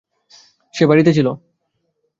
[0.73, 1.27] সে বাড়িতে ছিল।